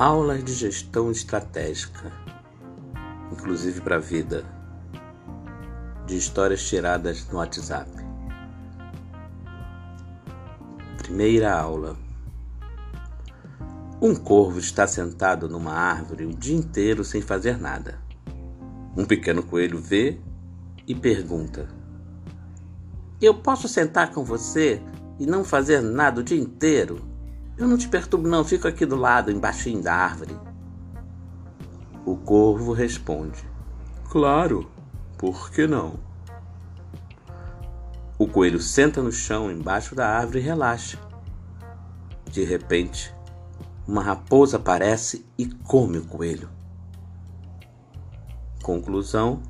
Aulas 0.00 0.44
de 0.44 0.54
gestão 0.54 1.10
estratégica, 1.10 2.12
inclusive 3.32 3.80
para 3.80 3.96
a 3.96 3.98
vida, 3.98 4.44
de 6.06 6.16
histórias 6.16 6.62
tiradas 6.62 7.26
no 7.26 7.38
WhatsApp. 7.38 7.90
Primeira 10.98 11.52
aula. 11.52 11.96
Um 14.00 14.14
corvo 14.14 14.60
está 14.60 14.86
sentado 14.86 15.48
numa 15.48 15.72
árvore 15.72 16.26
o 16.26 16.32
dia 16.32 16.56
inteiro 16.56 17.02
sem 17.02 17.20
fazer 17.20 17.58
nada. 17.58 17.98
Um 18.96 19.04
pequeno 19.04 19.42
coelho 19.42 19.80
vê 19.80 20.20
e 20.86 20.94
pergunta: 20.94 21.68
Eu 23.20 23.34
posso 23.34 23.66
sentar 23.66 24.12
com 24.12 24.22
você 24.24 24.80
e 25.18 25.26
não 25.26 25.42
fazer 25.42 25.80
nada 25.80 26.20
o 26.20 26.22
dia 26.22 26.38
inteiro? 26.38 27.07
Eu 27.58 27.66
não 27.66 27.76
te 27.76 27.88
perturbo, 27.88 28.28
não, 28.28 28.44
fico 28.44 28.68
aqui 28.68 28.86
do 28.86 28.94
lado, 28.94 29.32
embaixo 29.32 29.76
da 29.82 29.92
árvore. 29.92 30.38
O 32.06 32.16
corvo 32.16 32.72
responde: 32.72 33.44
Claro, 34.08 34.70
por 35.18 35.50
que 35.50 35.66
não? 35.66 35.98
O 38.16 38.28
coelho 38.28 38.60
senta 38.60 39.02
no 39.02 39.10
chão 39.10 39.50
embaixo 39.50 39.96
da 39.96 40.08
árvore 40.08 40.38
e 40.38 40.42
relaxa. 40.42 40.98
De 42.30 42.44
repente, 42.44 43.12
uma 43.86 44.02
raposa 44.02 44.56
aparece 44.56 45.26
e 45.36 45.46
come 45.46 45.98
o 45.98 46.06
coelho. 46.06 46.48
Conclusão: 48.62 49.42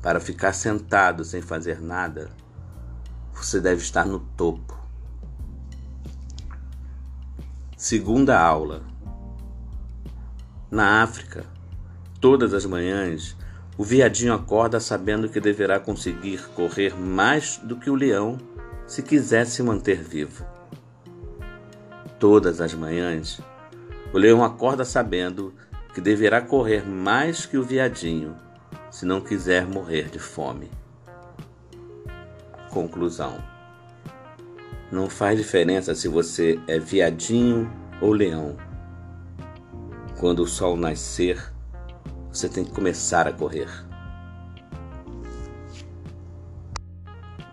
para 0.00 0.20
ficar 0.20 0.52
sentado 0.52 1.24
sem 1.24 1.42
fazer 1.42 1.80
nada, 1.80 2.30
você 3.34 3.60
deve 3.60 3.82
estar 3.82 4.06
no 4.06 4.20
topo. 4.20 4.79
Segunda 7.82 8.38
aula. 8.38 8.82
Na 10.70 11.02
África, 11.02 11.46
todas 12.20 12.52
as 12.52 12.66
manhãs, 12.66 13.34
o 13.78 13.82
viadinho 13.82 14.34
acorda 14.34 14.78
sabendo 14.78 15.30
que 15.30 15.40
deverá 15.40 15.80
conseguir 15.80 16.46
correr 16.48 16.94
mais 16.94 17.56
do 17.56 17.76
que 17.76 17.88
o 17.88 17.94
leão 17.94 18.36
se 18.86 19.02
quiser 19.02 19.46
se 19.46 19.62
manter 19.62 20.02
vivo. 20.02 20.44
Todas 22.18 22.60
as 22.60 22.74
manhãs, 22.74 23.40
o 24.12 24.18
leão 24.18 24.44
acorda 24.44 24.84
sabendo 24.84 25.54
que 25.94 26.02
deverá 26.02 26.42
correr 26.42 26.86
mais 26.86 27.46
que 27.46 27.56
o 27.56 27.64
viadinho 27.64 28.36
se 28.90 29.06
não 29.06 29.22
quiser 29.22 29.66
morrer 29.66 30.10
de 30.10 30.18
fome. 30.18 30.70
Conclusão. 32.68 33.42
Não 34.90 35.08
faz 35.08 35.38
diferença 35.38 35.94
se 35.94 36.08
você 36.08 36.58
é 36.66 36.78
viadinho 36.78 37.70
ou 38.00 38.12
leão. 38.12 38.56
Quando 40.18 40.40
o 40.40 40.48
sol 40.48 40.76
nascer, 40.76 41.52
você 42.32 42.48
tem 42.48 42.64
que 42.64 42.72
começar 42.72 43.28
a 43.28 43.32
correr. 43.32 43.68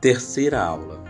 Terceira 0.01 0.63
aula. 0.63 1.03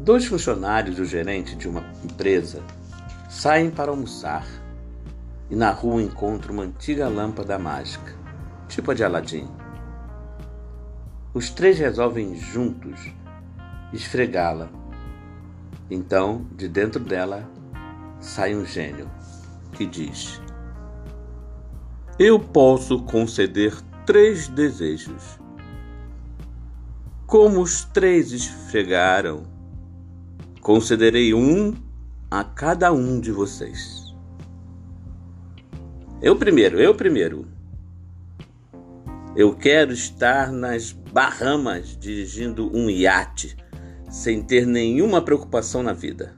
Dois 0.00 0.26
funcionários 0.26 0.98
e 0.98 1.00
o 1.00 1.06
gerente 1.06 1.56
de 1.56 1.66
uma 1.66 1.82
empresa 2.04 2.62
saem 3.30 3.70
para 3.70 3.90
almoçar 3.90 4.46
e 5.48 5.56
na 5.56 5.70
rua 5.70 6.02
encontram 6.02 6.52
uma 6.52 6.64
antiga 6.64 7.08
lâmpada 7.08 7.58
mágica, 7.58 8.14
tipo 8.68 8.90
a 8.90 8.94
de 8.94 9.02
Aladim. 9.02 9.63
Os 11.34 11.50
três 11.50 11.80
resolvem 11.80 12.36
juntos 12.36 13.12
esfregá-la. 13.92 14.70
Então, 15.90 16.46
de 16.56 16.68
dentro 16.68 17.02
dela, 17.02 17.50
sai 18.20 18.54
um 18.54 18.64
gênio 18.64 19.10
que 19.72 19.84
diz: 19.84 20.40
Eu 22.20 22.38
posso 22.38 23.02
conceder 23.02 23.74
três 24.06 24.46
desejos. 24.46 25.40
Como 27.26 27.60
os 27.60 27.84
três 27.84 28.30
esfregaram, 28.30 29.42
concederei 30.60 31.34
um 31.34 31.74
a 32.30 32.44
cada 32.44 32.92
um 32.92 33.18
de 33.20 33.32
vocês. 33.32 34.14
Eu 36.22 36.36
primeiro, 36.36 36.78
eu 36.78 36.94
primeiro. 36.94 37.53
Eu 39.36 39.52
quero 39.52 39.92
estar 39.92 40.52
nas 40.52 40.92
Bahamas 40.92 41.96
dirigindo 41.98 42.70
um 42.72 42.88
iate, 42.88 43.56
sem 44.08 44.40
ter 44.40 44.64
nenhuma 44.64 45.20
preocupação 45.20 45.82
na 45.82 45.92
vida. 45.92 46.36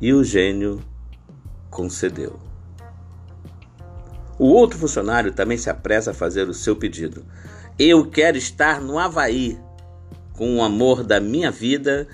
E 0.00 0.12
o 0.12 0.24
gênio 0.24 0.82
concedeu. 1.70 2.40
O 4.36 4.46
outro 4.48 4.78
funcionário 4.78 5.32
também 5.32 5.56
se 5.56 5.70
apressa 5.70 6.10
a 6.10 6.14
fazer 6.14 6.48
o 6.48 6.54
seu 6.54 6.74
pedido. 6.74 7.24
Eu 7.78 8.10
quero 8.10 8.36
estar 8.36 8.80
no 8.80 8.98
Havaí, 8.98 9.56
com 10.32 10.56
o 10.56 10.62
amor 10.62 11.04
da 11.04 11.20
minha 11.20 11.52
vida 11.52 12.08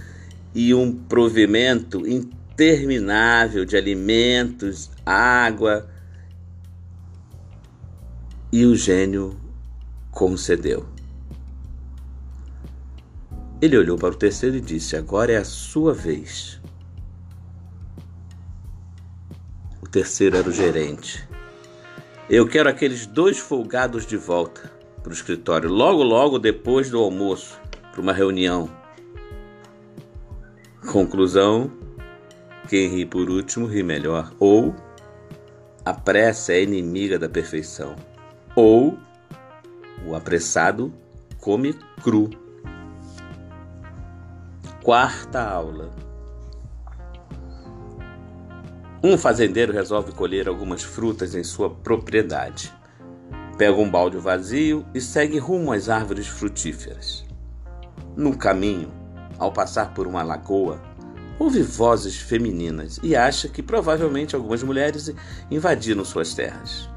e 0.55 0.75
um 0.75 0.93
provimento 0.93 2.07
interminável 2.07 3.65
de 3.65 3.75
alimentos, 3.75 4.91
água, 5.05 5.89
e 8.53 8.67
o 8.67 8.77
gênio 8.77 9.35
concedeu. 10.11 10.85
Ele 13.63 13.79
olhou 13.79 13.97
para 13.97 14.11
o 14.11 14.15
terceiro 14.17 14.57
e 14.57 14.61
disse: 14.61 14.95
Agora 14.95 15.33
é 15.33 15.39
a 15.39 15.45
sua 15.45 15.95
vez. 15.95 16.61
O 19.81 19.89
terceiro 19.89 20.37
era 20.37 20.47
o 20.47 20.53
gerente. 20.53 21.27
Eu 22.29 22.47
quero 22.47 22.69
aqueles 22.69 23.07
dois 23.07 23.39
folgados 23.39 24.05
de 24.05 24.19
volta 24.19 24.71
para 25.03 25.11
o 25.11 25.15
escritório, 25.15 25.71
logo, 25.71 26.03
logo 26.03 26.39
depois 26.39 26.91
do 26.91 26.99
almoço, 26.99 27.59
para 27.91 28.03
uma 28.03 28.13
reunião. 28.13 28.69
Conclusão: 30.93 31.73
quem 32.69 32.89
ri 32.89 33.07
por 33.07 33.31
último 33.31 33.67
ri 33.67 33.83
melhor. 33.83 34.31
Ou 34.39 34.75
a 35.85 35.95
pressa 35.95 36.53
é 36.53 36.63
inimiga 36.63 37.19
da 37.19 37.31
perfeição 37.31 37.97
ou 38.55 38.99
o 40.07 40.15
apressado 40.15 40.93
come 41.41 41.75
cru. 42.03 42.31
Quarta 44.83 45.41
aula. 45.41 45.91
Um 49.03 49.17
fazendeiro 49.17 49.73
resolve 49.73 50.13
colher 50.13 50.49
algumas 50.49 50.83
frutas 50.83 51.35
em 51.35 51.43
sua 51.43 51.71
propriedade. 51.71 52.73
Pega 53.57 53.77
um 53.77 53.91
balde 53.91 54.19
vazio 54.19 54.85
e 54.95 55.01
segue 55.01 55.39
rumo 55.39 55.73
às 55.73 55.89
árvores 55.89 56.27
frutíferas. 56.27 57.25
No 58.17 58.37
caminho, 58.37 58.93
ao 59.39 59.53
passar 59.53 59.95
por 59.95 60.07
uma 60.07 60.23
lagoa, 60.23 60.81
ouve 61.39 61.63
vozes 61.63 62.17
femininas 62.17 63.01
e 63.03 63.17
acha 63.17 63.49
que 63.49 63.63
provavelmente 63.63 64.37
algumas 64.37 64.63
mulheres 64.63 65.13
invadiram 65.51 66.05
suas 66.05 66.35
terras. 66.35 66.92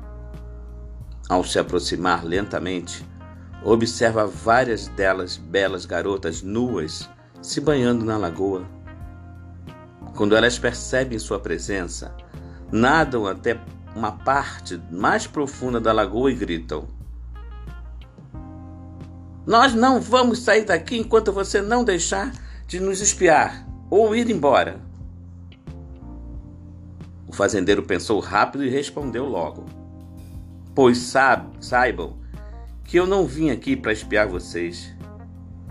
Ao 1.28 1.44
se 1.44 1.58
aproximar 1.58 2.24
lentamente, 2.24 3.04
observa 3.64 4.28
várias 4.28 4.88
delas 4.88 5.38
belas 5.38 5.84
garotas 5.86 6.44
nuas 6.44 7.10
se 7.42 7.60
banhando 7.60 8.06
na 8.06 8.16
lagoa. 8.16 8.64
Quando 10.16 10.36
elas 10.36 10.60
percebem 10.60 11.18
sua 11.18 11.40
presença, 11.40 12.16
nadam 12.72 13.26
até 13.26 13.60
uma 13.96 14.12
parte 14.12 14.80
mais 14.92 15.26
profunda 15.26 15.80
da 15.80 15.92
lagoa 15.92 16.32
e 16.32 16.36
gritam: 16.36 16.88
Nós 19.48 19.74
não 19.74 20.00
vamos 20.00 20.40
sair 20.40 20.66
daqui 20.66 20.98
enquanto 20.98 21.34
você 21.34 21.60
não 21.60 21.84
deixar 21.84 22.32
de 22.68 22.80
nos 22.80 23.02
espiar 23.02 23.68
ou 23.90 24.16
ir 24.16 24.30
embora. 24.30 24.80
O 27.28 27.34
fazendeiro 27.34 27.82
pensou 27.82 28.20
rápido 28.20 28.64
e 28.64 28.70
respondeu 28.70 29.26
logo: 29.26 29.85
Pois 30.76 31.14
saibam 31.62 32.18
que 32.84 32.98
eu 32.98 33.08
não 33.08 33.26
vim 33.26 33.50
aqui 33.50 33.78
para 33.78 33.94
espiar 33.94 34.28
vocês. 34.28 34.94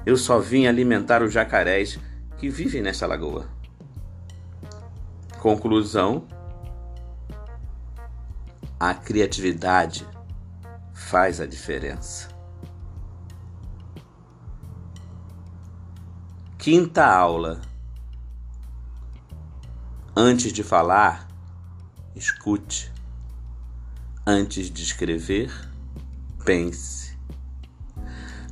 Eu 0.06 0.16
só 0.16 0.38
vim 0.38 0.66
alimentar 0.66 1.22
os 1.22 1.30
jacarés 1.30 2.00
que 2.38 2.48
vivem 2.48 2.80
nessa 2.80 3.06
lagoa. 3.06 3.46
Conclusão: 5.38 6.26
a 8.80 8.94
criatividade 8.94 10.08
faz 10.94 11.38
a 11.38 11.46
diferença. 11.46 12.28
Quinta 16.56 17.04
aula. 17.04 17.60
Antes 20.16 20.50
de 20.50 20.62
falar, 20.62 21.28
escute. 22.16 22.93
Antes 24.26 24.70
de 24.70 24.82
escrever, 24.82 25.52
pense. 26.46 27.14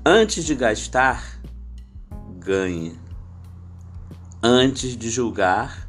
Antes 0.04 0.44
de 0.44 0.54
gastar, 0.54 1.40
ganhe. 2.38 3.00
Antes 4.42 4.94
de 4.94 5.08
julgar, 5.08 5.88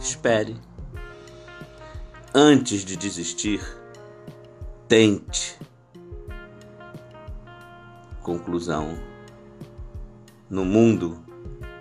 espere. 0.00 0.56
Antes 2.34 2.84
de 2.84 2.96
desistir, 2.96 3.60
tente. 4.88 5.56
Conclusão: 8.24 8.98
No 10.50 10.64
mundo 10.64 11.24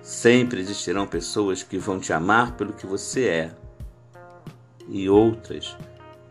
sempre 0.04 0.62
existirão 0.62 1.08
pessoas 1.08 1.64
que 1.64 1.80
vão 1.80 2.00
te 2.00 2.14
amar 2.14 2.56
pelo 2.56 2.74
que 2.74 2.86
você 2.86 3.28
é 3.28 3.56
e 4.88 5.10
outras 5.10 5.76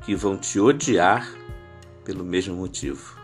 que 0.04 0.14
vão 0.14 0.36
te 0.36 0.58
odiar 0.58 1.28
pelo 2.04 2.24
mesmo 2.24 2.56
motivo. 2.56 3.18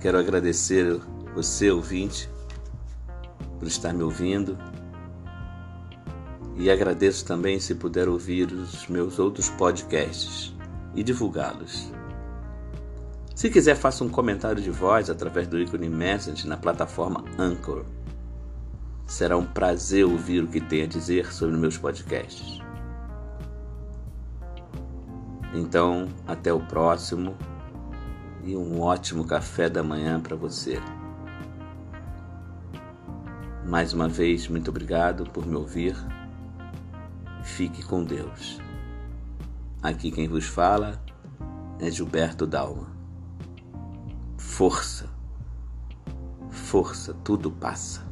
Quero 0.00 0.18
agradecer 0.18 1.00
você, 1.34 1.70
ouvinte, 1.70 2.28
por 3.58 3.66
estar 3.66 3.92
me 3.92 4.02
ouvindo. 4.02 4.58
E 6.56 6.70
agradeço 6.70 7.24
também 7.24 7.60
se 7.60 7.74
puder 7.74 8.08
ouvir 8.08 8.52
os 8.52 8.86
meus 8.88 9.18
outros 9.18 9.48
podcasts 9.50 10.54
e 10.94 11.02
divulgá-los. 11.02 11.92
Se 13.34 13.48
quiser, 13.48 13.76
faça 13.76 14.02
um 14.02 14.08
comentário 14.08 14.60
de 14.60 14.70
voz 14.70 15.08
através 15.08 15.46
do 15.46 15.58
ícone 15.58 15.88
Message 15.88 16.48
na 16.48 16.56
plataforma 16.56 17.24
Anchor. 17.38 17.84
Será 19.06 19.36
um 19.36 19.46
prazer 19.46 20.04
ouvir 20.04 20.42
o 20.42 20.48
que 20.48 20.60
tem 20.60 20.82
a 20.82 20.86
dizer 20.86 21.32
sobre 21.32 21.56
meus 21.56 21.78
podcasts. 21.78 22.67
Então, 25.54 26.08
até 26.26 26.52
o 26.52 26.60
próximo 26.60 27.36
e 28.44 28.56
um 28.56 28.80
ótimo 28.80 29.24
café 29.24 29.68
da 29.68 29.82
manhã 29.82 30.20
para 30.20 30.36
você. 30.36 30.80
Mais 33.66 33.92
uma 33.92 34.08
vez, 34.08 34.48
muito 34.48 34.70
obrigado 34.70 35.24
por 35.30 35.46
me 35.46 35.54
ouvir. 35.54 35.94
Fique 37.42 37.82
com 37.82 38.02
Deus. 38.02 38.58
Aqui 39.82 40.10
quem 40.10 40.26
vos 40.26 40.46
fala 40.46 41.00
é 41.78 41.90
Gilberto 41.90 42.46
Dalma. 42.46 42.88
Força, 44.38 45.08
força, 46.50 47.14
tudo 47.22 47.50
passa. 47.50 48.07